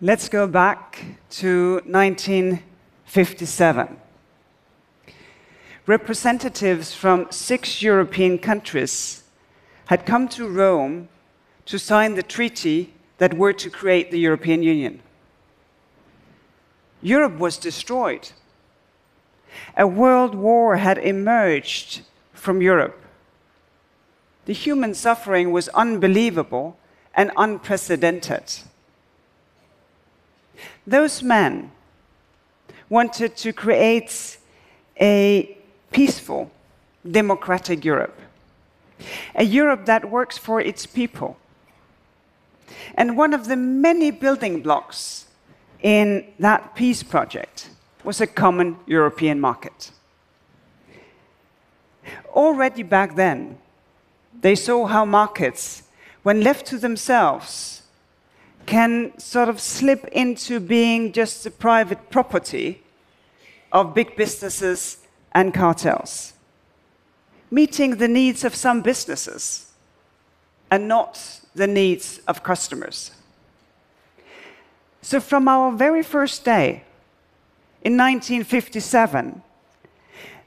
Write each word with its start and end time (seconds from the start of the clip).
Let's 0.00 0.28
go 0.28 0.46
back 0.46 1.04
to 1.40 1.82
1957. 1.84 3.96
Representatives 5.88 6.94
from 6.94 7.26
six 7.32 7.82
European 7.82 8.38
countries 8.38 9.24
had 9.86 10.06
come 10.06 10.28
to 10.28 10.46
Rome 10.46 11.08
to 11.66 11.80
sign 11.80 12.14
the 12.14 12.22
treaty 12.22 12.94
that 13.16 13.34
were 13.34 13.52
to 13.54 13.68
create 13.68 14.12
the 14.12 14.20
European 14.20 14.62
Union. 14.62 15.00
Europe 17.02 17.36
was 17.36 17.58
destroyed. 17.58 18.30
A 19.76 19.88
world 19.88 20.36
war 20.36 20.76
had 20.76 20.98
emerged 20.98 22.02
from 22.32 22.62
Europe. 22.62 23.02
The 24.44 24.52
human 24.52 24.94
suffering 24.94 25.50
was 25.50 25.66
unbelievable 25.70 26.78
and 27.16 27.32
unprecedented. 27.36 28.60
Those 30.86 31.22
men 31.22 31.70
wanted 32.88 33.36
to 33.36 33.52
create 33.52 34.38
a 35.00 35.56
peaceful, 35.90 36.50
democratic 37.08 37.84
Europe, 37.84 38.18
a 39.34 39.44
Europe 39.44 39.86
that 39.86 40.10
works 40.10 40.38
for 40.38 40.60
its 40.60 40.86
people. 40.86 41.36
And 42.94 43.16
one 43.16 43.34
of 43.34 43.46
the 43.46 43.56
many 43.56 44.10
building 44.10 44.62
blocks 44.62 45.26
in 45.82 46.26
that 46.38 46.74
peace 46.74 47.02
project 47.02 47.70
was 48.04 48.20
a 48.20 48.26
common 48.26 48.76
European 48.86 49.40
market. 49.40 49.90
Already 52.34 52.82
back 52.82 53.16
then, 53.16 53.58
they 54.40 54.54
saw 54.54 54.86
how 54.86 55.04
markets, 55.04 55.82
when 56.22 56.40
left 56.42 56.66
to 56.66 56.78
themselves, 56.78 57.77
can 58.68 59.18
sort 59.18 59.48
of 59.48 59.58
slip 59.58 60.04
into 60.12 60.60
being 60.60 61.10
just 61.10 61.42
the 61.42 61.50
private 61.50 62.10
property 62.10 62.82
of 63.72 63.94
big 63.94 64.14
businesses 64.14 64.98
and 65.32 65.54
cartels, 65.54 66.34
meeting 67.50 67.96
the 67.96 68.06
needs 68.08 68.44
of 68.44 68.54
some 68.54 68.82
businesses 68.82 69.72
and 70.70 70.86
not 70.86 71.40
the 71.54 71.66
needs 71.66 72.20
of 72.28 72.42
customers. 72.42 73.12
So, 75.00 75.18
from 75.18 75.48
our 75.48 75.72
very 75.72 76.02
first 76.02 76.44
day 76.44 76.82
in 77.82 77.96
1957, 77.96 79.40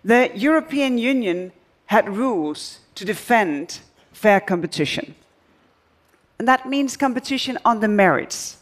the 0.03 0.29
European 0.35 0.99
Union 0.99 1.51
had 1.87 2.07
rules 2.07 2.81
to 2.93 3.03
defend 3.03 3.79
fair 4.13 4.39
competition. 4.39 5.15
And 6.41 6.47
that 6.47 6.67
means 6.67 6.97
competition 6.97 7.59
on 7.63 7.81
the 7.81 7.87
merits. 7.87 8.57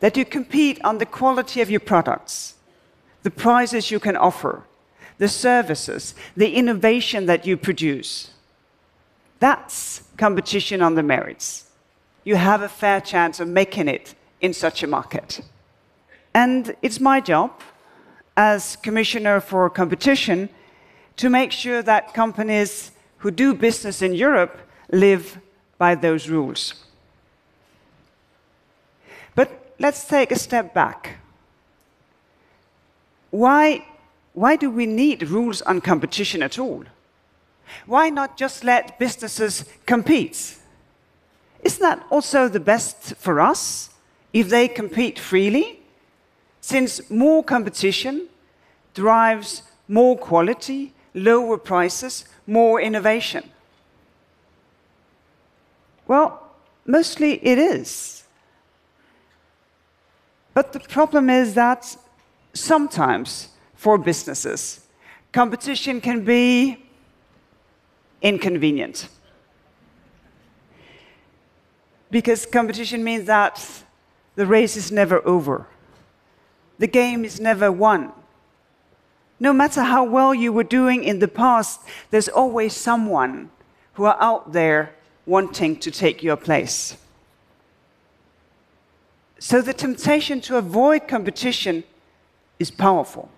That 0.00 0.16
you 0.16 0.24
compete 0.24 0.82
on 0.82 0.96
the 0.96 1.04
quality 1.04 1.60
of 1.60 1.70
your 1.70 1.80
products, 1.80 2.54
the 3.24 3.30
prices 3.30 3.90
you 3.90 4.00
can 4.00 4.16
offer, 4.16 4.62
the 5.18 5.28
services, 5.28 6.14
the 6.34 6.54
innovation 6.54 7.26
that 7.26 7.46
you 7.46 7.58
produce. 7.58 8.30
That's 9.38 10.04
competition 10.16 10.80
on 10.80 10.94
the 10.94 11.02
merits. 11.02 11.66
You 12.24 12.36
have 12.36 12.62
a 12.62 12.70
fair 12.70 13.02
chance 13.02 13.38
of 13.38 13.48
making 13.48 13.88
it 13.88 14.14
in 14.40 14.54
such 14.54 14.82
a 14.82 14.86
market. 14.86 15.42
And 16.32 16.74
it's 16.80 17.00
my 17.00 17.20
job 17.20 17.50
as 18.34 18.76
Commissioner 18.76 19.40
for 19.40 19.68
Competition 19.68 20.48
to 21.18 21.28
make 21.28 21.52
sure 21.52 21.82
that 21.82 22.14
companies 22.14 22.92
who 23.18 23.30
do 23.30 23.52
business 23.52 24.00
in 24.00 24.14
Europe 24.14 24.56
live 24.90 25.38
by 25.82 25.96
those 25.96 26.28
rules. 26.28 26.74
But 29.34 29.48
let's 29.80 30.04
take 30.04 30.30
a 30.30 30.38
step 30.38 30.72
back. 30.72 31.18
Why, 33.32 33.84
why 34.32 34.54
do 34.54 34.70
we 34.70 34.86
need 34.86 35.28
rules 35.28 35.60
on 35.62 35.80
competition 35.80 36.40
at 36.40 36.56
all? 36.56 36.84
Why 37.86 38.10
not 38.10 38.36
just 38.36 38.62
let 38.62 38.96
businesses 39.00 39.64
compete? 39.84 40.56
Isn't 41.64 41.82
that 41.82 42.06
also 42.10 42.46
the 42.46 42.60
best 42.60 43.16
for 43.16 43.40
us 43.40 43.90
if 44.32 44.50
they 44.50 44.68
compete 44.68 45.18
freely? 45.18 45.80
Since 46.60 47.10
more 47.10 47.42
competition 47.42 48.28
drives 48.94 49.62
more 49.88 50.16
quality, 50.16 50.92
lower 51.12 51.58
prices, 51.58 52.24
more 52.46 52.80
innovation? 52.80 53.42
Well, 56.12 56.42
mostly 56.84 57.42
it 57.42 57.56
is. 57.56 58.24
But 60.52 60.74
the 60.74 60.80
problem 60.80 61.30
is 61.30 61.54
that 61.54 61.96
sometimes 62.52 63.48
for 63.74 63.96
businesses, 63.96 64.86
competition 65.32 66.02
can 66.02 66.22
be 66.22 66.84
inconvenient. 68.20 69.08
Because 72.10 72.44
competition 72.44 73.02
means 73.02 73.24
that 73.24 73.56
the 74.34 74.44
race 74.44 74.76
is 74.76 74.92
never 74.92 75.26
over, 75.26 75.66
the 76.78 76.88
game 76.88 77.24
is 77.24 77.40
never 77.40 77.72
won 77.72 78.12
no 79.40 79.52
matter 79.52 79.82
how 79.82 80.04
well 80.04 80.32
you 80.32 80.52
were 80.52 80.62
doing 80.62 81.02
in 81.02 81.18
the 81.18 81.26
past, 81.26 81.80
there's 82.10 82.28
always 82.28 82.72
someone 82.72 83.50
who 83.94 84.04
are 84.04 84.16
out 84.20 84.52
there 84.52 84.94
wanting 85.26 85.76
to 85.78 85.90
take 85.90 86.22
your 86.22 86.36
place. 86.36 86.96
So 89.38 89.60
the 89.60 89.72
temptation 89.72 90.40
to 90.42 90.56
avoid 90.56 91.08
competition 91.08 91.84
is 92.58 92.70
powerful. 92.70 93.28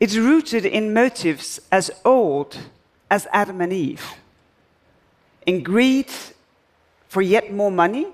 It's 0.00 0.16
rooted 0.16 0.64
in 0.64 0.94
motives 0.94 1.60
as 1.70 1.90
old 2.04 2.58
as 3.10 3.26
Adam 3.32 3.60
and 3.60 3.72
Eve 3.72 4.14
in 5.48 5.62
greed 5.62 6.10
for 7.08 7.22
yet 7.22 7.50
more 7.50 7.70
money, 7.70 8.06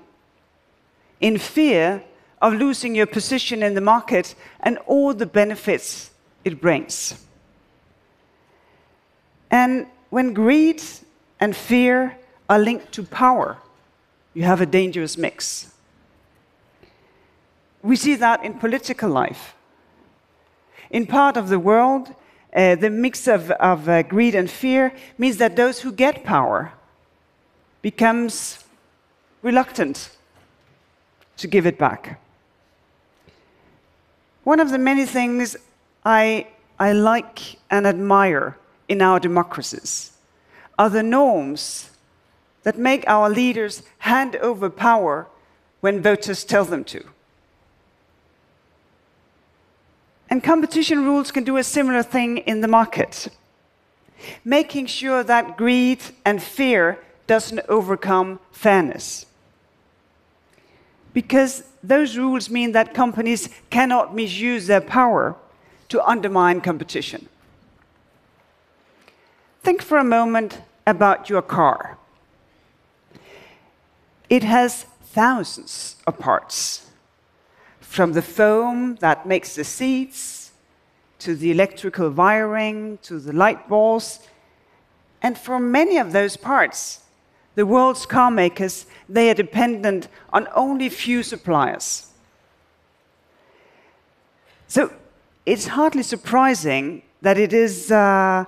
in 1.19 1.37
fear 1.37 2.01
of 2.41 2.53
losing 2.53 2.95
your 2.95 3.05
position 3.05 3.61
in 3.61 3.73
the 3.73 3.81
market 3.81 4.35
and 4.61 4.77
all 4.87 5.13
the 5.13 5.25
benefits 5.25 6.11
it 6.45 6.61
brings. 6.61 7.25
And 9.51 9.87
when 10.11 10.33
greed 10.33 10.81
and 11.39 11.55
fear 11.55 12.17
are 12.49 12.59
linked 12.59 12.91
to 12.93 13.03
power, 13.03 13.57
you 14.33 14.43
have 14.43 14.61
a 14.61 14.65
dangerous 14.65 15.17
mix. 15.17 15.71
We 17.81 17.95
see 17.95 18.15
that 18.15 18.43
in 18.43 18.55
political 18.55 19.09
life. 19.09 19.55
In 20.89 21.05
part 21.05 21.37
of 21.37 21.49
the 21.49 21.59
world, 21.59 22.13
uh, 22.55 22.75
the 22.75 22.89
mix 22.89 23.27
of, 23.27 23.51
of 23.51 23.89
uh, 23.89 24.03
greed 24.03 24.35
and 24.35 24.49
fear 24.49 24.93
means 25.17 25.37
that 25.37 25.55
those 25.55 25.81
who 25.81 25.91
get 25.91 26.23
power 26.23 26.73
becomes 27.81 28.63
reluctant 29.41 30.09
to 31.37 31.47
give 31.47 31.65
it 31.65 31.77
back. 31.77 32.19
One 34.43 34.59
of 34.59 34.69
the 34.69 34.77
many 34.77 35.05
things 35.05 35.57
I, 36.03 36.47
I 36.79 36.93
like 36.93 37.57
and 37.69 37.85
admire 37.85 38.57
in 38.87 39.01
our 39.01 39.19
democracies 39.19 40.14
are 40.77 40.89
the 40.89 41.03
norms 41.03 41.89
that 42.63 42.77
make 42.77 43.03
our 43.07 43.29
leaders 43.29 43.83
hand 43.99 44.35
over 44.37 44.69
power 44.69 45.27
when 45.81 46.01
voters 46.01 46.43
tell 46.43 46.65
them 46.65 46.83
to. 46.83 47.03
And 50.29 50.43
competition 50.43 51.05
rules 51.05 51.31
can 51.31 51.43
do 51.43 51.57
a 51.57 51.63
similar 51.63 52.03
thing 52.03 52.39
in 52.39 52.61
the 52.61 52.67
market, 52.67 53.27
making 54.43 54.87
sure 54.87 55.23
that 55.23 55.57
greed 55.57 55.99
and 56.25 56.41
fear 56.41 56.99
doesn't 57.27 57.61
overcome 57.69 58.39
fairness 58.51 59.25
because 61.15 61.63
those 61.81 62.17
rules 62.17 62.49
mean 62.49 62.73
that 62.73 62.93
companies 62.93 63.49
cannot 63.69 64.13
misuse 64.13 64.67
their 64.67 64.81
power 64.81 65.35
to 65.87 66.05
undermine 66.05 66.59
competition. 66.59 67.29
Think 69.65 69.81
for 69.81 69.97
a 69.97 70.03
moment 70.03 70.61
about 70.85 71.27
your 71.27 71.41
car. 71.41 71.97
It 74.29 74.43
has 74.43 74.83
thousands 75.01 75.95
of 76.05 76.19
parts, 76.19 76.91
from 77.79 78.13
the 78.13 78.21
foam 78.21 78.97
that 78.97 79.25
makes 79.25 79.55
the 79.55 79.63
seats, 79.63 80.51
to 81.17 81.35
the 81.35 81.49
electrical 81.49 82.11
wiring, 82.11 82.99
to 83.01 83.17
the 83.17 83.33
light 83.33 83.67
bulbs. 83.67 84.19
And 85.23 85.35
for 85.35 85.57
many 85.59 85.97
of 85.97 86.11
those 86.11 86.37
parts, 86.37 86.99
the 87.55 87.65
world's 87.65 88.05
car 88.05 88.29
makers, 88.29 88.85
they 89.09 89.31
are 89.31 89.33
dependent 89.33 90.09
on 90.31 90.47
only 90.53 90.89
few 90.89 91.23
suppliers. 91.23 92.11
So 94.67 94.93
it's 95.43 95.65
hardly 95.65 96.03
surprising 96.03 97.01
that 97.23 97.39
it 97.39 97.51
is 97.51 97.91
uh, 97.91 98.45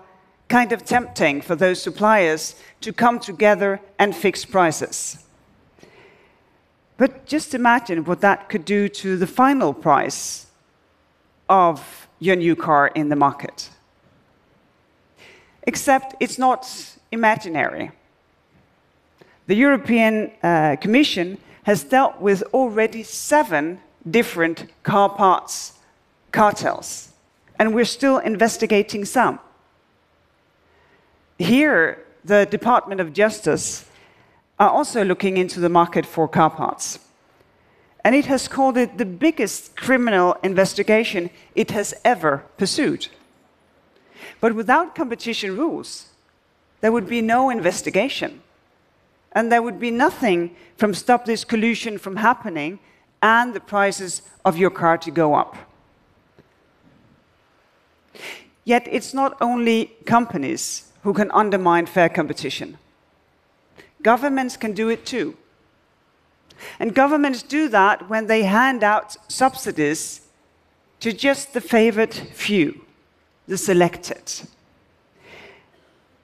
kind 0.47 0.71
of 0.71 0.85
tempting 0.85 1.41
for 1.41 1.55
those 1.55 1.81
suppliers 1.81 2.55
to 2.81 2.93
come 2.93 3.19
together 3.19 3.81
and 3.99 4.15
fix 4.15 4.45
prices. 4.45 5.17
But 6.97 7.25
just 7.25 7.53
imagine 7.53 8.05
what 8.05 8.21
that 8.21 8.49
could 8.49 8.65
do 8.65 8.89
to 8.89 9.17
the 9.17 9.27
final 9.27 9.73
price 9.73 10.47
of 11.49 12.07
your 12.19 12.35
new 12.35 12.55
car 12.55 12.87
in 12.87 13.09
the 13.09 13.15
market. 13.15 13.69
Except 15.63 16.15
it's 16.19 16.37
not 16.37 16.97
imaginary. 17.11 17.91
The 19.47 19.55
European 19.55 20.31
uh, 20.41 20.77
Commission 20.81 21.37
has 21.63 21.83
dealt 21.83 22.19
with 22.19 22.41
already 22.53 23.03
seven 23.03 23.79
different 24.09 24.65
car 24.83 25.09
parts 25.09 25.73
cartels, 26.31 27.09
and 27.59 27.73
we're 27.73 27.85
still 27.85 28.17
investigating 28.19 29.05
some. 29.05 29.39
Here, 31.37 32.03
the 32.25 32.45
Department 32.45 32.99
of 32.99 33.13
Justice 33.13 33.85
are 34.59 34.69
also 34.69 35.03
looking 35.03 35.37
into 35.37 35.59
the 35.59 35.69
market 35.69 36.05
for 36.05 36.27
car 36.27 36.49
parts. 36.49 36.99
And 38.03 38.15
it 38.15 38.25
has 38.25 38.47
called 38.47 38.77
it 38.77 38.97
the 38.97 39.05
biggest 39.05 39.75
criminal 39.75 40.37
investigation 40.41 41.29
it 41.55 41.71
has 41.71 41.93
ever 42.03 42.43
pursued. 42.57 43.07
But 44.39 44.55
without 44.55 44.95
competition 44.95 45.57
rules, 45.57 46.07
there 46.81 46.91
would 46.91 47.07
be 47.07 47.21
no 47.21 47.49
investigation. 47.49 48.41
And 49.31 49.51
there 49.51 49.61
would 49.61 49.79
be 49.79 49.91
nothing 49.91 50.55
from 50.77 50.93
stop 50.93 51.25
this 51.25 51.43
collusion 51.43 51.97
from 51.97 52.15
happening 52.15 52.79
and 53.21 53.53
the 53.53 53.59
prices 53.59 54.21
of 54.45 54.57
your 54.57 54.69
car 54.69 54.97
to 54.99 55.11
go 55.11 55.35
up. 55.35 55.55
Yet 58.63 58.87
it's 58.89 59.13
not 59.13 59.37
only 59.41 59.91
companies 60.05 60.86
who 61.07 61.13
can 61.13 61.31
undermine 61.31 61.85
fair 61.85 62.09
competition. 62.09 62.77
Governments 64.03 64.57
can 64.57 64.73
do 64.73 64.89
it 64.89 65.05
too. 65.05 65.37
And 66.79 66.93
governments 66.93 67.43
do 67.43 67.69
that 67.69 68.09
when 68.09 68.27
they 68.27 68.43
hand 68.43 68.83
out 68.83 69.15
subsidies 69.31 70.19
to 70.99 71.13
just 71.13 71.53
the 71.53 71.61
favored 71.61 72.13
few, 72.13 72.83
the 73.47 73.57
selected. 73.57 74.49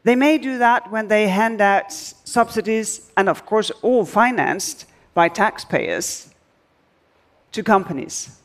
They 0.03 0.17
may 0.17 0.37
do 0.37 0.57
that 0.57 0.91
when 0.91 1.07
they 1.07 1.29
hand 1.29 1.61
out 1.61 1.93
subsidies, 1.93 3.09
and 3.15 3.29
of 3.29 3.45
course, 3.45 3.71
all 3.81 4.03
financed 4.03 4.85
by 5.13 5.29
taxpayers, 5.29 6.29
to 7.53 7.63
companies. 7.63 8.37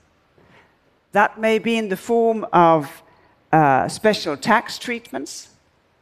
That 1.11 1.41
may 1.41 1.59
be 1.59 1.77
in 1.77 1.89
the 1.89 1.97
form 1.97 2.47
of 2.53 3.03
uh, 3.51 3.89
special 3.89 4.37
tax 4.37 4.79
treatments, 4.79 5.49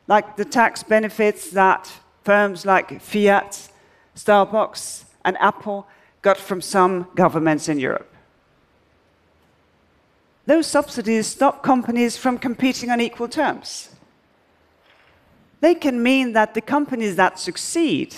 like 0.08 0.36
the 0.36 0.44
tax 0.44 0.82
benefits 0.82 1.50
that 1.50 1.90
firms 2.22 2.64
like 2.64 3.00
Fiat, 3.00 3.68
Starbucks, 4.14 5.04
and 5.24 5.36
Apple 5.38 5.86
got 6.22 6.36
from 6.36 6.60
some 6.60 7.08
governments 7.14 7.68
in 7.68 7.78
Europe. 7.78 8.12
Those 10.46 10.66
subsidies 10.66 11.26
stop 11.26 11.62
companies 11.62 12.16
from 12.16 12.38
competing 12.38 12.90
on 12.90 13.00
equal 13.00 13.28
terms. 13.28 13.90
They 15.60 15.74
can 15.74 16.02
mean 16.02 16.32
that 16.34 16.54
the 16.54 16.60
companies 16.60 17.16
that 17.16 17.38
succeed, 17.38 18.14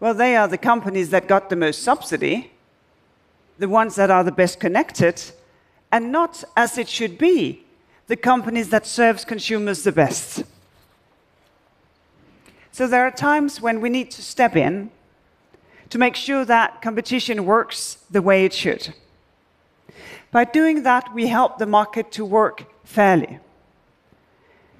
well, 0.00 0.14
they 0.14 0.36
are 0.36 0.48
the 0.48 0.56
companies 0.56 1.10
that 1.10 1.28
got 1.28 1.50
the 1.50 1.56
most 1.56 1.82
subsidy, 1.82 2.52
the 3.58 3.68
ones 3.68 3.96
that 3.96 4.10
are 4.10 4.24
the 4.24 4.32
best 4.32 4.58
connected, 4.60 5.20
and 5.92 6.12
not, 6.12 6.44
as 6.56 6.78
it 6.78 6.88
should 6.88 7.18
be, 7.18 7.64
the 8.06 8.16
companies 8.16 8.70
that 8.70 8.86
serves 8.86 9.24
consumers 9.24 9.82
the 9.82 9.92
best. 9.92 10.44
So 12.78 12.86
there 12.86 13.04
are 13.04 13.10
times 13.10 13.60
when 13.60 13.80
we 13.80 13.88
need 13.88 14.12
to 14.12 14.22
step 14.22 14.54
in 14.54 14.90
to 15.90 15.98
make 15.98 16.14
sure 16.14 16.44
that 16.44 16.80
competition 16.80 17.44
works 17.44 17.98
the 18.08 18.22
way 18.22 18.44
it 18.44 18.52
should. 18.52 18.94
By 20.30 20.44
doing 20.44 20.84
that, 20.84 21.12
we 21.12 21.26
help 21.26 21.58
the 21.58 21.66
market 21.66 22.12
to 22.12 22.24
work 22.24 22.66
fairly. 22.84 23.40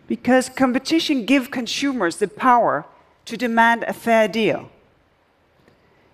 Because 0.07 0.49
competition 0.49 1.27
gives 1.27 1.49
consumers 1.49 2.19
the 2.19 2.29
power 2.29 2.87
to 3.25 3.37
demand 3.37 3.83
a 3.83 3.93
fair 3.93 4.29
deal. 4.29 4.71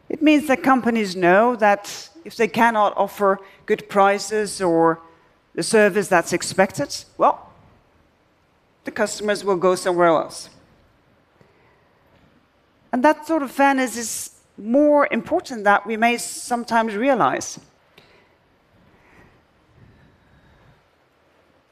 It 0.08 0.22
means 0.22 0.46
that 0.46 0.62
companies 0.62 1.14
know 1.14 1.54
that 1.56 2.08
if 2.24 2.34
they 2.34 2.48
cannot 2.48 2.96
offer 2.96 3.40
good 3.66 3.90
prices 3.90 4.62
or 4.62 5.02
the 5.54 5.62
service 5.62 6.08
that's 6.08 6.32
expected, 6.32 7.04
well, 7.18 7.52
the 8.84 8.90
customers 8.90 9.44
will 9.44 9.58
go 9.58 9.74
somewhere 9.74 10.08
else. 10.08 10.48
And 12.94 13.02
that 13.02 13.26
sort 13.26 13.42
of 13.42 13.50
fairness 13.50 13.96
is 13.96 14.30
more 14.56 15.08
important 15.10 15.64
than 15.64 15.80
we 15.84 15.96
may 15.96 16.16
sometimes 16.16 16.94
realize. 16.94 17.58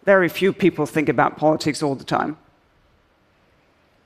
Very 0.04 0.28
few 0.28 0.52
people 0.52 0.84
think 0.84 1.08
about 1.08 1.36
politics 1.36 1.80
all 1.80 1.94
the 1.94 2.02
time. 2.02 2.38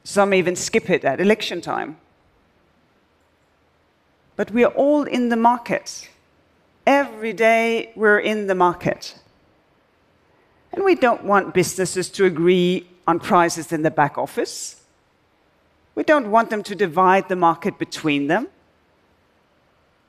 Some 0.04 0.34
even 0.34 0.56
skip 0.56 0.90
it 0.90 1.06
at 1.06 1.18
election 1.18 1.62
time. 1.62 1.96
But 4.36 4.50
we 4.50 4.62
are 4.64 4.72
all 4.72 5.04
in 5.04 5.30
the 5.30 5.36
market. 5.36 6.10
Every 6.86 7.32
day 7.32 7.92
we're 7.96 8.18
in 8.18 8.46
the 8.46 8.54
market. 8.54 9.18
And 10.70 10.84
we 10.84 10.94
don't 10.94 11.24
want 11.24 11.54
businesses 11.54 12.10
to 12.10 12.26
agree 12.26 12.86
on 13.06 13.20
prices 13.20 13.72
in 13.72 13.80
the 13.80 13.90
back 13.90 14.18
office. 14.18 14.75
We 15.96 16.04
don't 16.04 16.30
want 16.30 16.50
them 16.50 16.62
to 16.62 16.76
divide 16.76 17.28
the 17.28 17.34
market 17.34 17.78
between 17.78 18.28
them. 18.28 18.46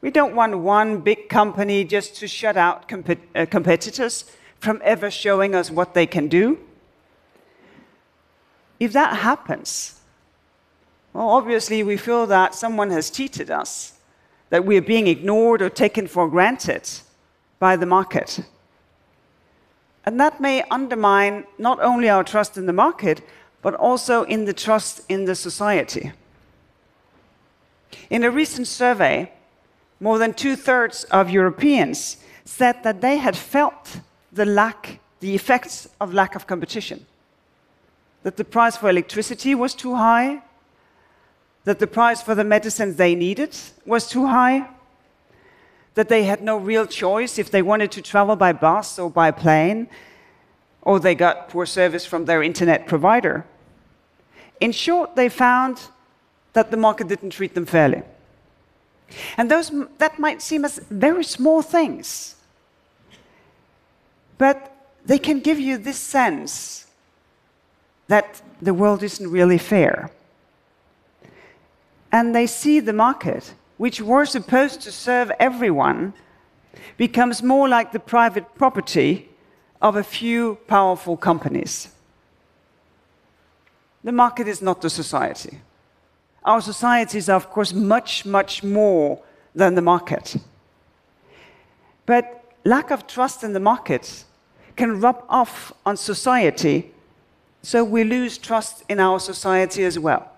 We 0.01 0.11
don't 0.11 0.35
want 0.35 0.59
one 0.59 0.99
big 0.99 1.29
company 1.29 1.83
just 1.83 2.15
to 2.17 2.27
shut 2.27 2.55
out 2.55 2.91
uh, 2.93 3.45
competitors 3.47 4.31
from 4.59 4.79
ever 4.83 5.09
showing 5.09 5.55
us 5.55 5.71
what 5.71 5.95
they 5.95 6.05
can 6.05 6.27
do. 6.27 6.59
If 8.79 8.93
that 8.93 9.17
happens, 9.17 9.99
well, 11.13 11.29
obviously 11.29 11.81
we 11.83 11.97
feel 11.97 12.27
that 12.27 12.53
someone 12.53 12.91
has 12.91 13.09
cheated 13.09 13.49
us, 13.49 13.93
that 14.49 14.65
we 14.65 14.77
are 14.77 14.81
being 14.81 15.07
ignored 15.07 15.61
or 15.61 15.69
taken 15.69 16.05
for 16.05 16.29
granted 16.29 16.87
by 17.59 17.75
the 17.75 17.85
market. 17.85 18.41
And 20.05 20.19
that 20.19 20.39
may 20.39 20.63
undermine 20.69 21.45
not 21.57 21.79
only 21.81 22.07
our 22.07 22.23
trust 22.23 22.55
in 22.55 22.65
the 22.65 22.73
market, 22.73 23.21
but 23.67 23.75
also 23.75 24.23
in 24.23 24.45
the 24.45 24.53
trust 24.53 25.01
in 25.09 25.25
the 25.25 25.35
society. 25.35 26.13
In 28.09 28.23
a 28.23 28.31
recent 28.31 28.65
survey, 28.65 29.29
more 29.99 30.17
than 30.17 30.33
two 30.33 30.55
thirds 30.55 31.03
of 31.11 31.29
Europeans 31.29 32.15
said 32.45 32.81
that 32.83 33.01
they 33.01 33.17
had 33.17 33.35
felt 33.35 33.99
the 34.31 34.45
lack, 34.45 35.01
the 35.19 35.35
effects 35.35 35.89
of 35.99 36.13
lack 36.13 36.33
of 36.33 36.47
competition. 36.47 37.05
That 38.23 38.37
the 38.37 38.45
price 38.45 38.77
for 38.77 38.89
electricity 38.89 39.53
was 39.53 39.75
too 39.75 39.95
high, 39.95 40.43
that 41.65 41.79
the 41.79 41.87
price 41.87 42.21
for 42.21 42.35
the 42.35 42.45
medicines 42.45 42.95
they 42.95 43.15
needed 43.15 43.53
was 43.85 44.07
too 44.07 44.27
high, 44.27 44.69
that 45.95 46.07
they 46.07 46.23
had 46.23 46.41
no 46.41 46.55
real 46.55 46.85
choice 46.85 47.37
if 47.37 47.51
they 47.51 47.61
wanted 47.61 47.91
to 47.91 48.01
travel 48.01 48.37
by 48.37 48.53
bus 48.53 48.97
or 48.97 49.09
by 49.09 49.29
plane, 49.29 49.89
or 50.83 51.01
they 51.01 51.15
got 51.15 51.49
poor 51.49 51.65
service 51.65 52.05
from 52.05 52.23
their 52.23 52.41
internet 52.41 52.87
provider. 52.87 53.45
In 54.59 54.71
short, 54.71 55.15
they 55.15 55.29
found 55.29 55.79
that 56.53 56.71
the 56.71 56.77
market 56.77 57.07
didn't 57.07 57.31
treat 57.31 57.53
them 57.53 57.65
fairly. 57.65 58.01
And 59.37 59.49
those, 59.49 59.71
that 59.99 60.19
might 60.19 60.41
seem 60.41 60.65
as 60.65 60.79
very 60.89 61.23
small 61.23 61.61
things, 61.61 62.35
but 64.37 64.75
they 65.05 65.17
can 65.17 65.39
give 65.39 65.59
you 65.59 65.77
this 65.77 65.97
sense 65.97 66.87
that 68.07 68.41
the 68.61 68.73
world 68.73 69.03
isn't 69.03 69.29
really 69.29 69.57
fair. 69.57 70.11
And 72.11 72.35
they 72.35 72.47
see 72.47 72.79
the 72.79 72.93
market, 72.93 73.53
which 73.77 74.01
was 74.01 74.31
supposed 74.31 74.81
to 74.81 74.91
serve 74.91 75.31
everyone, 75.39 76.13
becomes 76.97 77.43
more 77.43 77.69
like 77.69 77.91
the 77.91 77.99
private 77.99 78.55
property 78.55 79.29
of 79.81 79.95
a 79.95 80.03
few 80.03 80.55
powerful 80.67 81.17
companies. 81.17 81.89
The 84.07 84.13
market 84.13 84.47
is 84.47 84.61
not 84.61 84.81
the 84.81 84.89
society. 84.89 85.59
Our 86.45 86.61
societies 86.61 87.27
are, 87.27 87.35
of 87.35 87.49
course, 87.49 87.73
much, 87.73 88.25
much 88.25 88.63
more 88.63 89.21
than 89.53 89.75
the 89.75 89.81
market. 89.81 90.37
But 92.05 92.55
lack 92.63 92.89
of 92.89 93.05
trust 93.05 93.43
in 93.43 93.51
the 93.51 93.59
market 93.59 94.23
can 94.77 95.01
rub 95.01 95.25
off 95.27 95.73
on 95.85 95.97
society, 95.97 96.93
so 97.61 97.83
we 97.83 98.05
lose 98.05 98.37
trust 98.37 98.85
in 98.87 99.01
our 99.01 99.19
society 99.19 99.83
as 99.83 99.99
well. 99.99 100.31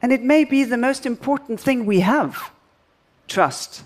And 0.00 0.10
it 0.10 0.22
may 0.22 0.44
be 0.44 0.64
the 0.64 0.78
most 0.78 1.04
important 1.04 1.60
thing 1.60 1.84
we 1.84 2.00
have 2.00 2.50
trust. 3.28 3.84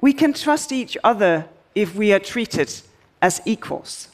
We 0.00 0.12
can 0.12 0.34
trust 0.34 0.70
each 0.70 0.96
other 1.02 1.48
if 1.74 1.96
we 1.96 2.12
are 2.12 2.20
treated 2.20 2.72
as 3.22 3.40
equals. 3.46 4.08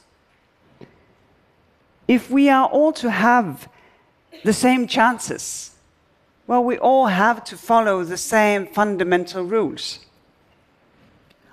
If 2.07 2.31
we 2.31 2.49
are 2.49 2.69
all 2.69 2.93
to 2.93 3.11
have 3.11 3.69
the 4.45 4.53
same 4.53 4.87
chances 4.87 5.73
Well, 6.49 6.65
we 6.65 6.79
all 6.79 7.09
have 7.09 7.45
to 7.45 7.59
follow 7.59 8.03
the 8.03 8.17
same 8.17 8.67
fundamental 8.67 9.45
rules. 9.45 9.99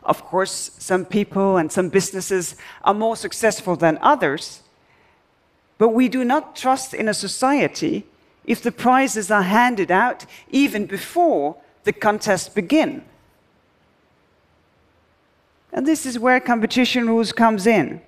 Of 0.03 0.23
course, 0.23 0.71
some 0.79 1.03
people 1.03 1.57
and 1.57 1.69
some 1.69 1.89
businesses 1.89 2.55
are 2.81 2.93
more 2.93 3.17
successful 3.17 3.75
than 3.75 3.99
others, 4.01 4.61
but 5.77 5.89
we 5.89 6.07
do 6.07 6.23
not 6.23 6.55
trust 6.55 6.93
in 6.93 7.09
a 7.09 7.13
society 7.13 8.05
if 8.45 8.61
the 8.61 8.71
prizes 8.71 9.29
are 9.29 9.41
handed 9.41 9.91
out 9.91 10.25
even 10.49 10.85
before 10.85 11.57
the 11.83 11.91
contests 11.91 12.47
begin. 12.47 13.03
And 15.75 15.85
this 15.85 16.05
is 16.05 16.17
where 16.17 16.39
competition 16.39 17.05
rules 17.05 17.33
comes 17.33 17.67
in. 17.67 18.01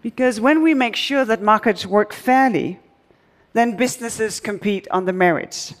Because 0.00 0.40
when 0.40 0.62
we 0.62 0.72
make 0.72 0.96
sure 0.96 1.26
that 1.26 1.42
markets 1.42 1.84
work 1.84 2.14
fairly, 2.14 2.80
then 3.52 3.76
businesses 3.76 4.40
compete 4.40 4.88
on 4.90 5.04
the 5.04 5.12
merits. 5.12 5.74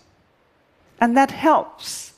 And 1.00 1.16
that 1.16 1.30
helps 1.30 2.12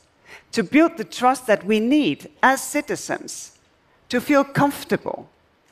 to 0.51 0.63
build 0.63 0.97
the 0.97 1.05
trust 1.05 1.47
that 1.47 1.65
we 1.65 1.79
need 1.79 2.29
as 2.43 2.61
citizens 2.61 3.57
to 4.09 4.19
feel 4.19 4.43
comfortable 4.43 5.29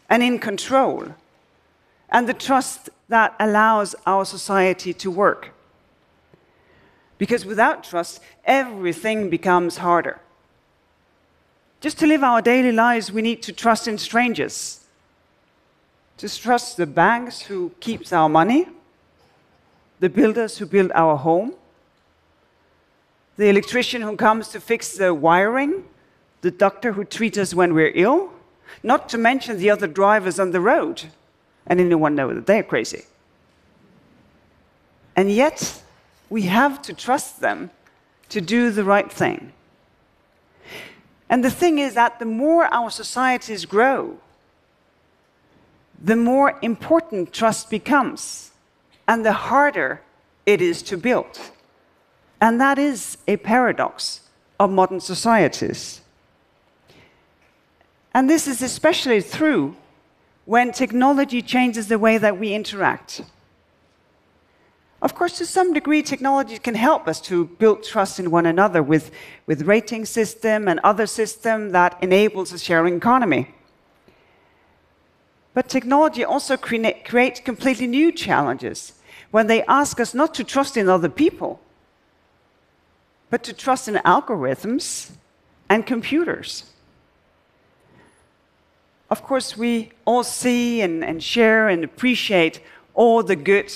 and 0.09 0.23
in 0.23 0.39
control, 0.39 1.15
and 2.09 2.29
the 2.29 2.33
trust 2.33 2.89
that 3.09 3.35
allows 3.41 3.93
our 4.05 4.23
society 4.23 4.93
to 4.93 5.11
work. 5.11 5.53
Because 7.17 7.45
without 7.45 7.83
trust, 7.83 8.21
everything 8.45 9.29
becomes 9.29 9.77
harder. 9.77 10.21
Just 11.79 11.99
to 11.99 12.07
live 12.07 12.23
our 12.23 12.41
daily 12.41 12.71
lives, 12.71 13.11
we 13.11 13.21
need 13.21 13.43
to 13.43 13.53
trust 13.53 13.87
in 13.87 13.97
strangers. 13.97 14.83
To 16.17 16.27
trust 16.27 16.77
the 16.77 16.87
banks 16.87 17.41
who 17.41 17.71
keeps 17.79 18.11
our 18.11 18.27
money, 18.27 18.67
the 19.99 20.09
builders 20.09 20.57
who 20.57 20.65
build 20.65 20.91
our 20.95 21.15
home, 21.15 21.53
the 23.37 23.49
electrician 23.49 24.01
who 24.01 24.15
comes 24.15 24.49
to 24.49 24.59
fix 24.59 24.97
the 24.97 25.13
wiring, 25.13 25.83
the 26.41 26.49
doctor 26.49 26.93
who 26.93 27.03
treats 27.03 27.37
us 27.37 27.53
when 27.53 27.73
we're 27.73 27.91
ill, 27.93 28.31
not 28.81 29.09
to 29.09 29.17
mention 29.17 29.57
the 29.57 29.69
other 29.69 29.87
drivers 29.87 30.39
on 30.39 30.51
the 30.51 30.59
road. 30.59 31.03
And 31.67 31.79
anyone 31.79 32.15
know 32.15 32.33
that 32.33 32.47
they're 32.47 32.63
crazy. 32.63 33.03
And 35.15 35.31
yet, 35.31 35.83
we 36.29 36.43
have 36.43 36.81
to 36.83 36.93
trust 36.93 37.41
them 37.41 37.69
to 38.29 38.41
do 38.41 38.71
the 38.71 38.83
right 38.83 39.11
thing. 39.11 39.53
And 41.29 41.43
the 41.43 41.51
thing 41.51 41.79
is 41.79 41.93
that 41.95 42.19
the 42.19 42.25
more 42.25 42.65
our 42.73 42.89
societies 42.89 43.65
grow, 43.65 44.17
the 46.01 46.15
more 46.15 46.57
important 46.61 47.33
trust 47.33 47.69
becomes, 47.69 48.51
and 49.07 49.25
the 49.25 49.33
harder 49.33 50.01
it 50.45 50.61
is 50.61 50.81
to 50.83 50.97
build. 50.97 51.39
And 52.39 52.61
that 52.61 52.77
is 52.77 53.17
a 53.27 53.37
paradox 53.37 54.21
of 54.59 54.71
modern 54.71 54.99
societies. 54.99 56.01
And 58.13 58.29
this 58.29 58.47
is 58.47 58.61
especially 58.61 59.21
true 59.21 59.75
when 60.45 60.71
technology 60.71 61.41
changes 61.41 61.87
the 61.87 61.99
way 61.99 62.17
that 62.17 62.39
we 62.39 62.53
interact. 62.53 63.21
Of 65.07 65.15
course, 65.15 65.37
to 65.37 65.45
some 65.45 65.71
degree, 65.71 66.03
technology 66.03 66.57
can 66.57 66.75
help 66.75 67.07
us 67.07 67.21
to 67.21 67.45
build 67.45 67.81
trust 67.81 68.19
in 68.19 68.29
one 68.29 68.45
another 68.45 68.83
with, 68.83 69.09
with 69.45 69.61
rating 69.61 70.03
system 70.03 70.67
and 70.67 70.81
other 70.83 71.07
system 71.07 71.71
that 71.71 71.97
enables 72.03 72.51
a 72.51 72.59
sharing 72.59 72.97
economy. 72.97 73.55
But 75.53 75.69
technology 75.69 76.25
also 76.25 76.57
creates 76.57 77.39
completely 77.39 77.87
new 77.87 78.11
challenges 78.11 78.95
when 79.31 79.47
they 79.47 79.63
ask 79.63 80.01
us 80.01 80.13
not 80.13 80.33
to 80.33 80.43
trust 80.43 80.75
in 80.75 80.89
other 80.89 81.07
people, 81.07 81.61
but 83.29 83.43
to 83.43 83.53
trust 83.53 83.87
in 83.87 83.95
algorithms 84.03 85.11
and 85.69 85.85
computers. 85.85 86.65
Of 89.09 89.23
course, 89.23 89.55
we 89.55 89.91
all 90.03 90.25
see 90.25 90.81
and, 90.81 91.01
and 91.01 91.23
share 91.23 91.69
and 91.69 91.85
appreciate 91.85 92.59
all 92.93 93.23
the 93.23 93.37
good 93.37 93.71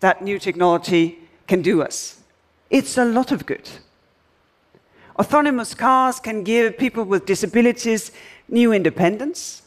that 0.00 0.22
new 0.22 0.38
technology 0.38 1.18
can 1.46 1.62
do 1.62 1.82
us. 1.82 2.20
It's 2.68 2.98
a 2.98 3.04
lot 3.04 3.32
of 3.32 3.46
good. 3.46 3.68
Autonomous 5.18 5.74
cars 5.74 6.20
can 6.20 6.44
give 6.44 6.78
people 6.78 7.04
with 7.04 7.26
disabilities 7.26 8.10
new 8.48 8.72
independence. 8.72 9.62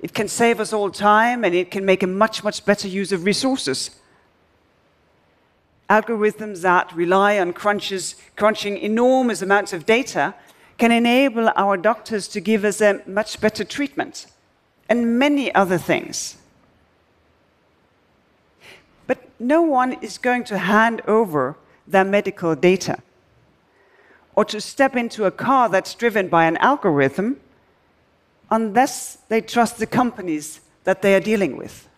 It 0.00 0.14
can 0.14 0.28
save 0.28 0.60
us 0.60 0.72
all 0.72 0.90
time 0.90 1.44
and 1.44 1.54
it 1.54 1.70
can 1.70 1.84
make 1.84 2.02
a 2.02 2.06
much, 2.06 2.42
much 2.42 2.64
better 2.64 2.88
use 2.88 3.12
of 3.12 3.24
resources 3.24 3.90
algorithms 5.90 6.62
that 6.62 6.92
rely 6.94 7.38
on 7.38 7.52
crunches, 7.52 8.14
crunching 8.36 8.78
enormous 8.78 9.42
amounts 9.42 9.72
of 9.72 9.84
data 9.84 10.32
can 10.78 10.92
enable 10.92 11.50
our 11.56 11.76
doctors 11.76 12.28
to 12.28 12.40
give 12.40 12.64
us 12.64 12.80
a 12.80 13.02
much 13.06 13.40
better 13.40 13.64
treatment 13.64 14.26
and 14.88 15.18
many 15.18 15.52
other 15.54 15.76
things. 15.76 16.36
But 19.10 19.28
no 19.40 19.60
one 19.60 19.94
is 19.94 20.18
going 20.18 20.44
to 20.44 20.58
hand 20.58 21.02
over 21.08 21.56
their 21.84 22.04
medical 22.04 22.54
data 22.54 22.98
or 24.36 24.44
to 24.44 24.60
step 24.60 24.94
into 24.94 25.24
a 25.24 25.32
car 25.32 25.68
that's 25.68 25.96
driven 25.96 26.28
by 26.28 26.44
an 26.44 26.56
algorithm 26.58 27.40
unless 28.52 29.16
they 29.28 29.40
trust 29.40 29.78
the 29.78 29.86
companies 29.88 30.60
that 30.84 31.02
they 31.02 31.16
are 31.16 31.26
dealing 31.32 31.56
with. 31.56 31.88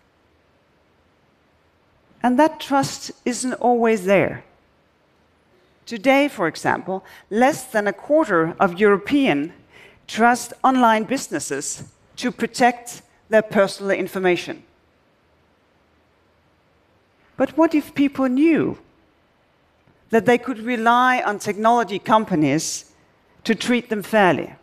And 2.23 2.39
that 2.39 2.59
trust 2.59 3.11
isn't 3.25 3.53
always 3.61 4.05
there. 4.05 4.43
Today, 5.85 6.27
for 6.27 6.47
example, 6.47 7.05
less 7.29 7.63
than 7.65 7.85
a 7.85 7.93
quarter 7.93 8.55
of 8.59 8.79
Europeans 8.79 9.51
trust 10.07 10.51
online 10.63 11.03
businesses 11.03 11.83
to 12.15 12.31
protect 12.31 13.03
their 13.29 13.43
personal 13.43 13.91
information. 13.91 14.63
But 17.35 17.57
what 17.57 17.73
if 17.73 17.95
people 17.95 18.27
knew 18.27 18.77
that 20.09 20.25
they 20.25 20.37
could 20.37 20.59
rely 20.59 21.21
on 21.21 21.39
technology 21.39 21.99
companies 21.99 22.91
to 23.43 23.55
treat 23.55 23.89
them 23.89 24.03
fairly? 24.03 24.53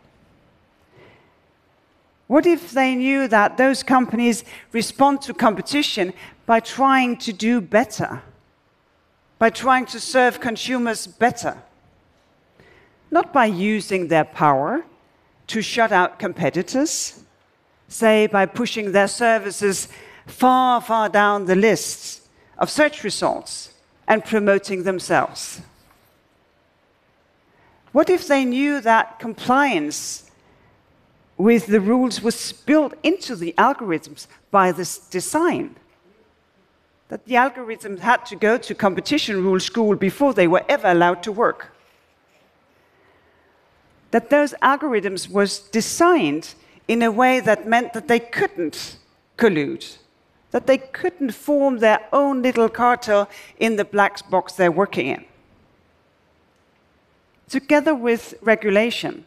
What 2.27 2.45
if 2.45 2.71
they 2.71 2.95
knew 2.95 3.27
that 3.27 3.57
those 3.57 3.83
companies 3.83 4.45
respond 4.71 5.21
to 5.23 5.33
competition 5.33 6.13
by 6.45 6.61
trying 6.61 7.17
to 7.17 7.33
do 7.33 7.59
better, 7.59 8.21
by 9.37 9.49
trying 9.49 9.85
to 9.87 9.99
serve 9.99 10.39
consumers 10.39 11.07
better? 11.07 11.57
Not 13.11 13.33
by 13.33 13.47
using 13.47 14.07
their 14.07 14.23
power 14.23 14.85
to 15.47 15.61
shut 15.61 15.91
out 15.91 16.19
competitors, 16.19 17.21
say 17.89 18.27
by 18.27 18.45
pushing 18.45 18.93
their 18.93 19.09
services 19.09 19.89
far, 20.25 20.79
far 20.79 21.09
down 21.09 21.45
the 21.45 21.55
lists 21.55 22.20
of 22.61 22.69
search 22.69 23.03
results 23.03 23.73
and 24.07 24.23
promoting 24.23 24.83
themselves. 24.83 25.61
What 27.91 28.09
if 28.09 28.25
they 28.27 28.45
knew 28.45 28.79
that 28.79 29.19
compliance 29.19 30.31
with 31.41 31.65
the 31.67 31.81
rules 31.81 32.21
was 32.21 32.53
built 32.53 32.93
into 33.01 33.35
the 33.35 33.53
algorithms 33.57 34.27
by 34.51 34.71
this 34.71 34.97
design. 34.97 35.75
That 37.09 37.25
the 37.25 37.35
algorithms 37.35 37.99
had 37.99 38.25
to 38.27 38.35
go 38.35 38.57
to 38.57 38.75
competition 38.75 39.43
rule 39.43 39.59
school 39.59 39.95
before 39.95 40.33
they 40.33 40.47
were 40.47 40.63
ever 40.69 40.87
allowed 40.87 41.23
to 41.23 41.31
work. 41.31 41.73
That 44.11 44.29
those 44.29 44.53
algorithms 44.61 45.29
was 45.29 45.59
designed 45.59 46.53
in 46.87 47.01
a 47.01 47.11
way 47.11 47.39
that 47.39 47.67
meant 47.67 47.93
that 47.93 48.07
they 48.07 48.19
couldn't 48.19 48.97
collude, 49.37 49.97
that 50.51 50.67
they 50.67 50.77
couldn't 50.77 51.31
form 51.31 51.79
their 51.79 52.07
own 52.13 52.41
little 52.41 52.69
cartel 52.69 53.29
in 53.57 53.75
the 53.75 53.85
black 53.85 54.29
box 54.29 54.53
they're 54.53 54.71
working 54.71 55.07
in. 55.07 55.25
Together 57.47 57.95
with 57.95 58.35
regulation, 58.41 59.25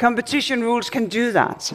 Competition 0.00 0.62
rules 0.62 0.88
can 0.88 1.08
do 1.08 1.30
that. 1.30 1.74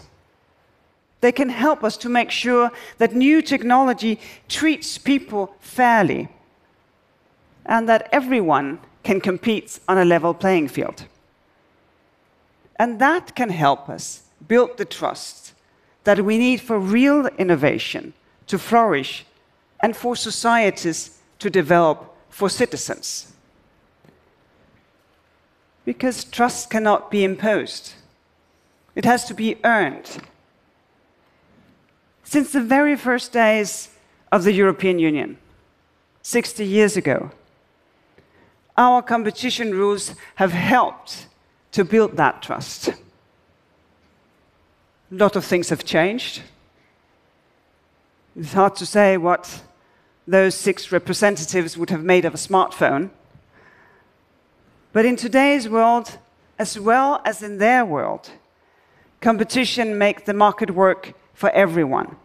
They 1.22 1.32
can 1.32 1.50
help 1.50 1.84
us 1.84 1.96
to 1.98 2.10
make 2.10 2.32
sure 2.32 2.72
that 2.98 3.14
new 3.14 3.40
technology 3.44 4.20
treats 4.48 4.98
people 4.98 5.56
fairly 5.60 6.28
and 7.68 7.88
that 7.88 8.10
everyone 8.12 8.80
can 9.04 9.22
compete 9.22 9.80
on 9.88 10.00
a 10.00 10.06
level 10.06 10.34
playing 10.34 10.70
field. 10.70 11.06
And 12.78 12.98
that 12.98 13.36
can 13.36 13.50
help 13.50 13.90
us 13.90 14.24
build 14.48 14.78
the 14.78 14.86
trust 14.86 15.54
that 16.04 16.26
we 16.26 16.40
need 16.40 16.62
for 16.62 16.80
real 16.80 17.28
innovation 17.38 18.14
to 18.48 18.58
flourish 18.58 19.26
and 19.80 19.96
for 19.96 20.16
societies 20.16 21.20
to 21.40 21.50
develop 21.50 22.16
for 22.30 22.50
citizens. 22.50 23.34
Because 25.84 26.24
trust 26.24 26.70
cannot 26.70 27.12
be 27.12 27.24
imposed. 27.24 27.94
It 28.96 29.06
has 29.06 29.26
to 29.26 29.34
be 29.34 29.58
earned. 29.64 30.18
Since 32.24 32.52
the 32.52 32.62
very 32.62 32.96
first 32.96 33.32
days 33.32 33.90
of 34.32 34.44
the 34.44 34.54
European 34.54 35.00
Union, 35.00 35.38
60 36.24 36.66
years 36.66 36.98
ago, 36.98 37.32
our 38.78 39.02
competition 39.02 39.72
rules 39.72 40.16
have 40.36 40.52
helped 40.52 41.28
to 41.72 41.86
build 41.86 42.18
that 42.18 42.42
trust. 42.42 42.88
A 42.88 42.96
lot 45.12 45.36
of 45.36 45.46
things 45.46 45.70
have 45.70 45.86
changed. 45.86 46.42
It's 48.38 48.52
hard 48.52 48.76
to 48.78 48.86
say 48.86 49.16
what 49.16 49.62
those 50.28 50.56
six 50.56 50.92
representatives 50.92 51.78
would 51.78 51.90
have 51.90 52.04
made 52.04 52.26
of 52.26 52.34
a 52.34 52.38
smartphone. 52.38 53.12
But 54.92 55.06
in 55.06 55.16
today's 55.16 55.70
world, 55.70 56.18
as 56.60 56.78
well 56.78 57.22
as 57.24 57.42
in 57.42 57.60
their 57.60 57.86
world, 57.86 58.30
competition 59.22 59.98
makes 59.98 60.24
the 60.24 60.34
market 60.34 60.72
work 60.72 61.14
for 61.34 61.50
everyone. 61.52 62.18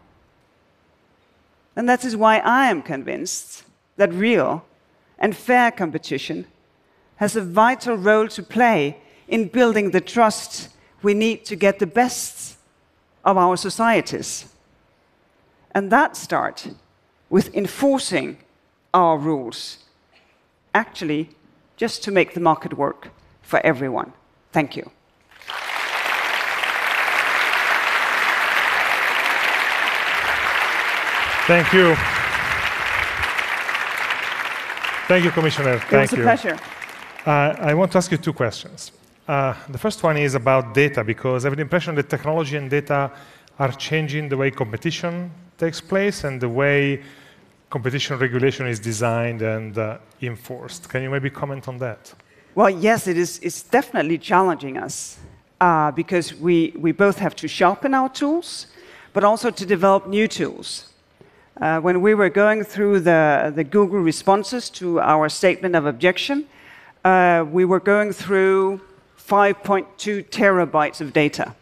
And 1.77 1.87
that 1.87 2.03
is 2.03 2.17
why 2.17 2.39
I 2.39 2.69
am 2.69 2.81
convinced 2.81 3.63
that 3.95 4.11
real 4.11 4.65
and 5.17 5.33
fair 5.33 5.71
competition 5.71 6.45
has 7.15 7.37
a 7.37 7.41
vital 7.41 7.95
role 7.95 8.27
to 8.27 8.43
play 8.43 8.97
in 9.29 9.47
building 9.47 9.91
the 9.91 10.01
trust 10.01 10.69
we 11.01 11.13
need 11.13 11.45
to 11.45 11.55
get 11.55 11.79
the 11.79 11.87
best 11.87 12.57
of 13.23 13.37
our 13.37 13.55
societies. 13.55 14.50
And 15.73 15.91
that 15.91 16.17
starts 16.17 16.69
with 17.29 17.55
enforcing 17.55 18.37
our 18.93 19.17
rules, 19.17 19.77
actually, 20.73 21.29
just 21.77 22.03
to 22.03 22.11
make 22.11 22.33
the 22.33 22.39
market 22.41 22.77
work 22.77 23.09
for 23.41 23.59
everyone. 23.65 24.11
Thank 24.51 24.75
you. 24.75 24.91
Thank 31.47 31.73
you. 31.73 31.95
Thank 35.07 35.25
you, 35.25 35.31
Commissioner. 35.31 35.79
Thank 35.79 35.91
it 35.93 35.97
was 35.97 36.13
a 36.13 36.17
you. 36.17 36.23
pleasure. 36.23 36.59
Uh, 37.25 37.55
I 37.59 37.73
want 37.73 37.91
to 37.93 37.97
ask 37.97 38.11
you 38.11 38.17
two 38.17 38.33
questions. 38.33 38.91
Uh, 39.27 39.53
the 39.69 39.77
first 39.77 40.03
one 40.03 40.17
is 40.17 40.35
about 40.35 40.73
data, 40.73 41.03
because 41.03 41.45
I 41.45 41.49
have 41.49 41.55
the 41.55 41.61
impression 41.61 41.95
that 41.95 42.09
technology 42.09 42.57
and 42.57 42.69
data 42.69 43.11
are 43.59 43.71
changing 43.71 44.29
the 44.29 44.37
way 44.37 44.51
competition 44.51 45.31
takes 45.61 45.79
place 45.79 46.23
and 46.23 46.41
the 46.41 46.49
way 46.49 47.03
competition 47.69 48.17
regulation 48.17 48.65
is 48.65 48.79
designed 48.79 49.41
and 49.43 49.77
uh, 49.77 49.99
enforced. 50.21 50.89
Can 50.89 51.03
you 51.03 51.09
maybe 51.11 51.29
comment 51.29 51.67
on 51.67 51.77
that? 51.77 52.01
Well, 52.55 52.71
yes, 52.71 53.07
it 53.07 53.15
is, 53.15 53.39
it's 53.43 53.61
definitely 53.61 54.17
challenging 54.17 54.75
us 54.77 55.19
uh, 55.61 55.91
because 55.91 56.33
we, 56.33 56.73
we 56.85 56.91
both 56.91 57.19
have 57.19 57.35
to 57.35 57.47
sharpen 57.47 57.93
our 57.93 58.09
tools, 58.09 58.67
but 59.13 59.23
also 59.23 59.51
to 59.51 59.65
develop 59.65 60.07
new 60.07 60.27
tools. 60.27 60.69
Uh, 61.61 61.79
when 61.79 62.01
we 62.01 62.15
were 62.15 62.29
going 62.29 62.63
through 62.63 63.01
the, 63.01 63.53
the 63.55 63.63
Google 63.63 63.99
responses 63.99 64.67
to 64.71 64.99
our 64.99 65.29
statement 65.29 65.75
of 65.75 65.85
objection, 65.85 66.47
uh, 67.05 67.45
we 67.57 67.65
were 67.65 67.79
going 67.79 68.11
through 68.13 68.81
5.2 69.19 70.27
terabytes 70.29 71.01
of 71.01 71.13
data. 71.13 71.53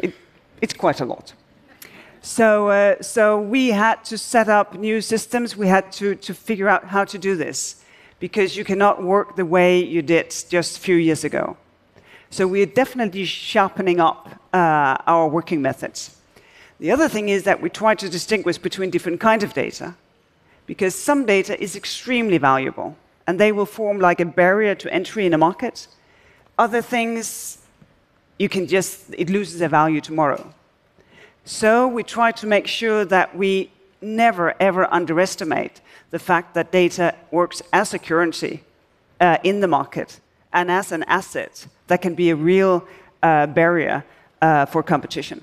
It, 0.00 0.14
it's 0.60 0.74
quite 0.74 1.00
a 1.00 1.04
lot. 1.04 1.32
So, 2.24 2.68
uh, 2.68 3.02
so 3.02 3.40
we 3.40 3.68
had 3.68 4.04
to 4.04 4.16
set 4.16 4.48
up 4.48 4.78
new 4.78 5.00
systems. 5.00 5.56
We 5.56 5.66
had 5.66 5.90
to, 5.92 6.14
to 6.14 6.32
figure 6.32 6.68
out 6.68 6.84
how 6.84 7.04
to 7.04 7.18
do 7.18 7.34
this 7.34 7.84
because 8.20 8.56
you 8.56 8.64
cannot 8.64 9.02
work 9.02 9.34
the 9.34 9.44
way 9.44 9.82
you 9.82 10.02
did 10.02 10.32
just 10.48 10.78
a 10.78 10.80
few 10.80 10.94
years 10.94 11.24
ago. 11.24 11.56
So 12.30 12.46
we're 12.46 12.66
definitely 12.66 13.24
sharpening 13.24 13.98
up 13.98 14.28
uh, 14.54 14.96
our 15.06 15.26
working 15.26 15.60
methods. 15.60 16.16
The 16.78 16.92
other 16.92 17.08
thing 17.08 17.28
is 17.28 17.42
that 17.42 17.60
we 17.60 17.68
try 17.68 17.96
to 17.96 18.08
distinguish 18.08 18.56
between 18.56 18.90
different 18.90 19.20
kinds 19.20 19.42
of 19.42 19.52
data, 19.52 19.94
because 20.66 20.94
some 20.94 21.26
data 21.26 21.60
is 21.60 21.74
extremely 21.74 22.38
valuable, 22.38 22.96
and 23.26 23.38
they 23.38 23.50
will 23.50 23.66
form 23.66 23.98
like 23.98 24.20
a 24.20 24.24
barrier 24.24 24.76
to 24.76 24.92
entry 24.92 25.26
in 25.26 25.34
a 25.34 25.38
market. 25.38 25.88
Other 26.56 26.82
things, 26.82 27.58
you 28.38 28.48
can 28.48 28.68
just, 28.68 29.12
it 29.18 29.28
loses 29.28 29.58
their 29.58 29.68
value 29.68 30.00
tomorrow. 30.00 30.54
So 31.44 31.88
we 31.88 32.02
try 32.02 32.32
to 32.32 32.46
make 32.46 32.66
sure 32.66 33.04
that 33.04 33.36
we 33.36 33.70
never, 34.00 34.54
ever 34.60 34.92
underestimate 34.92 35.80
the 36.10 36.18
fact 36.18 36.54
that 36.54 36.70
data 36.70 37.14
works 37.30 37.62
as 37.72 37.94
a 37.94 37.98
currency 37.98 38.62
uh, 39.20 39.38
in 39.42 39.60
the 39.60 39.68
market 39.68 40.20
and 40.52 40.70
as 40.70 40.92
an 40.92 41.04
asset 41.04 41.66
that 41.86 42.02
can 42.02 42.14
be 42.14 42.30
a 42.30 42.36
real 42.36 42.86
uh, 43.22 43.46
barrier 43.46 44.04
uh, 44.40 44.66
for 44.66 44.82
competition. 44.82 45.42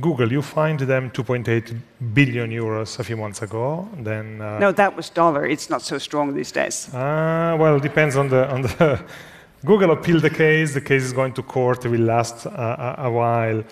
Google, 0.00 0.32
you 0.32 0.42
fined 0.42 0.80
them 0.80 1.10
2.8 1.10 1.76
billion 2.12 2.50
euros 2.50 2.98
a 2.98 3.04
few 3.04 3.16
months 3.16 3.42
ago. 3.42 3.88
Then 4.00 4.40
uh, 4.40 4.58
no, 4.58 4.72
that 4.72 4.96
was 4.96 5.08
dollar. 5.08 5.46
It's 5.46 5.70
not 5.70 5.82
so 5.82 5.98
strong 5.98 6.34
these 6.34 6.50
days. 6.50 6.92
Uh, 6.92 7.56
well, 7.58 7.76
it 7.76 7.82
depends 7.82 8.16
on 8.16 8.28
the 8.28 8.50
on 8.50 8.62
the. 8.62 9.00
Google 9.64 9.92
appealed 9.92 10.22
the 10.22 10.30
case. 10.30 10.74
The 10.74 10.80
case 10.80 11.04
is 11.04 11.12
going 11.12 11.32
to 11.34 11.42
court. 11.42 11.84
It 11.84 11.88
will 11.88 12.00
last 12.00 12.46
uh, 12.46 12.96
a, 12.98 13.10
while. 13.10 13.62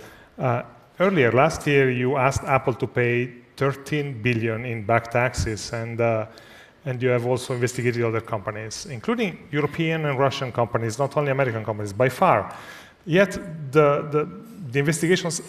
Earlier 1.03 1.33
last 1.33 1.67
year, 1.67 1.91
you 1.91 2.17
asked 2.17 2.45
Apple 2.45 2.75
to 2.75 2.87
pay 2.87 3.29
13 3.57 4.23
billion 4.23 4.65
in 4.65 4.85
back 4.85 5.11
taxes, 5.11 5.73
and 5.73 6.01
uh, 6.01 6.27
and 6.85 7.03
you 7.03 7.09
have 7.09 7.27
also 7.27 7.55
investigated 7.55 8.05
other 8.05 8.21
companies, 8.21 8.87
including 8.87 9.49
European 9.51 10.07
and 10.07 10.17
Russian 10.17 10.53
companies, 10.53 11.01
not 11.01 11.17
only 11.17 11.33
American 11.33 11.65
companies, 11.65 11.93
by 11.93 12.09
far. 12.09 12.55
Yet 13.05 13.33
the 13.73 13.89
the, 14.15 14.29
the 14.71 14.79
investigations 14.79 15.43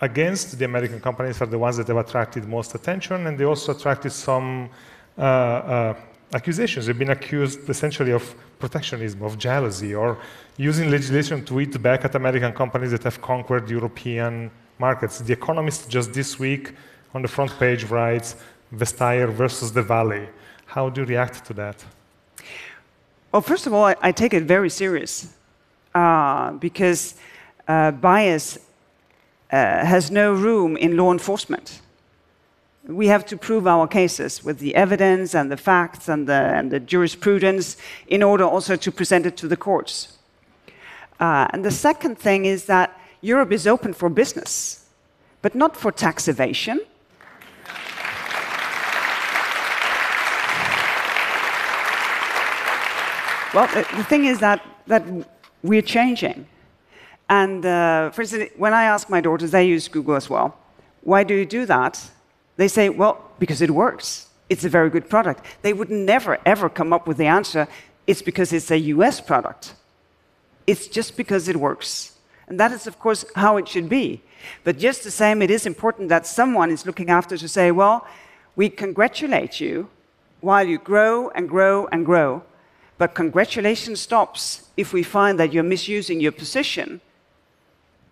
against 0.00 0.56
the 0.56 0.64
American 0.66 1.00
companies 1.00 1.42
are 1.42 1.50
the 1.50 1.58
ones 1.58 1.78
that 1.78 1.88
have 1.88 1.96
attracted 1.96 2.46
most 2.46 2.76
attention, 2.76 3.26
and 3.26 3.36
they 3.36 3.44
also 3.44 3.72
attracted 3.72 4.12
some 4.12 4.70
uh, 5.18 5.22
uh, 5.22 5.94
accusations. 6.32 6.86
They've 6.86 7.04
been 7.04 7.16
accused 7.18 7.68
essentially 7.68 8.12
of 8.12 8.22
protectionism, 8.60 9.20
of 9.24 9.36
jealousy, 9.36 9.96
or 9.96 10.18
using 10.56 10.92
legislation 10.92 11.44
to 11.46 11.60
eat 11.60 11.82
back 11.82 12.04
at 12.04 12.14
American 12.14 12.52
companies 12.52 12.92
that 12.92 13.02
have 13.02 13.20
conquered 13.20 13.68
European 13.68 14.52
markets. 14.88 15.14
The 15.20 15.32
Economist 15.32 15.80
just 15.96 16.12
this 16.12 16.30
week 16.46 16.64
on 17.14 17.22
the 17.22 17.28
front 17.36 17.52
page 17.62 17.82
writes 17.84 18.28
Vestager 18.80 19.30
versus 19.42 19.72
the 19.72 19.84
Valley. 19.94 20.24
How 20.66 20.90
do 20.90 21.02
you 21.02 21.06
react 21.06 21.44
to 21.48 21.52
that? 21.62 21.76
Well, 23.30 23.42
first 23.42 23.64
of 23.68 23.72
all, 23.72 23.84
I, 23.92 23.94
I 24.08 24.12
take 24.12 24.34
it 24.34 24.44
very 24.56 24.70
serious 24.70 25.12
uh, 25.94 26.50
because 26.66 27.14
uh, 27.68 27.92
bias 27.92 28.58
uh, 28.58 29.84
has 29.92 30.10
no 30.10 30.26
room 30.46 30.76
in 30.76 30.96
law 30.96 31.12
enforcement. 31.12 31.80
We 33.02 33.06
have 33.06 33.24
to 33.26 33.36
prove 33.36 33.64
our 33.74 33.86
cases 33.86 34.42
with 34.46 34.58
the 34.58 34.74
evidence 34.74 35.28
and 35.38 35.46
the 35.54 35.56
facts 35.56 36.08
and 36.08 36.26
the, 36.26 36.40
and 36.58 36.72
the 36.74 36.80
jurisprudence 36.80 37.76
in 38.08 38.22
order 38.22 38.44
also 38.44 38.74
to 38.76 38.90
present 38.90 39.26
it 39.26 39.36
to 39.36 39.46
the 39.48 39.56
courts. 39.56 40.18
Uh, 41.20 41.46
and 41.52 41.64
the 41.64 41.70
second 41.70 42.18
thing 42.18 42.46
is 42.46 42.64
that 42.66 42.88
Europe 43.22 43.52
is 43.52 43.66
open 43.66 43.94
for 43.94 44.08
business, 44.08 44.84
but 45.40 45.54
not 45.54 45.76
for 45.76 45.92
tax 45.92 46.26
evasion. 46.26 46.80
Well, 53.54 53.68
the, 53.68 54.04
thing 54.08 54.24
is 54.24 54.40
that, 54.40 54.64
that 54.86 55.04
we're 55.62 55.82
changing. 55.82 56.46
And 57.28 57.64
uh, 57.64 58.10
for 58.10 58.22
instance, 58.22 58.50
when 58.56 58.72
I 58.72 58.84
ask 58.84 59.08
my 59.08 59.20
daughters, 59.20 59.50
they 59.52 59.66
use 59.66 59.88
Google 59.88 60.16
as 60.16 60.28
well. 60.28 60.56
Why 61.02 61.22
do 61.22 61.34
you 61.34 61.46
do 61.46 61.66
that? 61.66 62.10
They 62.56 62.68
say, 62.68 62.88
well, 62.88 63.30
because 63.38 63.60
it 63.60 63.70
works. 63.70 64.28
It's 64.48 64.64
a 64.64 64.68
very 64.68 64.90
good 64.90 65.08
product. 65.08 65.44
They 65.62 65.72
would 65.72 65.90
never, 65.90 66.38
ever 66.44 66.68
come 66.68 66.92
up 66.92 67.06
with 67.06 67.18
the 67.18 67.26
answer, 67.26 67.68
it's 68.06 68.22
because 68.22 68.52
it's 68.52 68.70
a 68.70 68.78
US 68.78 69.20
product. 69.20 69.74
It's 70.66 70.88
just 70.88 71.16
because 71.16 71.48
it 71.48 71.56
works. 71.56 72.12
And 72.48 72.58
that 72.58 72.72
is, 72.72 72.86
of 72.86 72.98
course, 72.98 73.24
how 73.34 73.56
it 73.56 73.68
should 73.68 73.88
be. 73.88 74.22
But 74.64 74.78
just 74.78 75.04
the 75.04 75.10
same, 75.10 75.42
it 75.42 75.50
is 75.50 75.66
important 75.66 76.08
that 76.08 76.26
someone 76.26 76.70
is 76.70 76.86
looking 76.86 77.10
after 77.10 77.36
to 77.36 77.48
say, 77.48 77.70
well, 77.70 78.06
we 78.56 78.68
congratulate 78.68 79.60
you 79.60 79.88
while 80.40 80.66
you 80.66 80.78
grow 80.78 81.30
and 81.30 81.48
grow 81.48 81.86
and 81.92 82.04
grow. 82.04 82.42
But 82.98 83.14
congratulation 83.14 83.96
stops 83.96 84.68
if 84.76 84.92
we 84.92 85.02
find 85.02 85.38
that 85.38 85.52
you're 85.52 85.62
misusing 85.62 86.20
your 86.20 86.32
position 86.32 87.00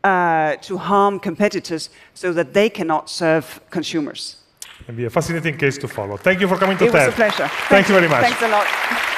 uh, 0.03 0.57
to 0.57 0.79
harm 0.79 1.21
competitors 1.21 1.91
so 2.15 2.33
that 2.33 2.55
they 2.55 2.71
cannot 2.71 3.11
serve 3.11 3.61
consumers. 3.71 4.37
It'll 4.83 4.95
be 4.95 5.05
a 5.05 5.11
fascinating 5.11 5.59
case 5.59 5.77
to 5.79 5.89
follow. 5.89 6.17
Thank 6.17 6.41
you 6.41 6.49
for 6.49 6.57
coming 6.57 6.79
to 6.79 6.87
TED. 6.87 6.89
It 6.89 6.93
TED. 6.93 7.07
was 7.07 7.15
a 7.15 7.17
pleasure. 7.17 7.49
Thank 7.69 7.89
you 7.89 7.95
very 7.95 8.09
much. 8.09 8.23
Thanks 8.23 8.43
a 8.43 8.49
lot. 8.49 9.10